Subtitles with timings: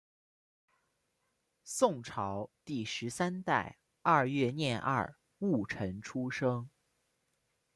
[1.63, 6.67] 宋朝第十三代二月廿二戊辰出生。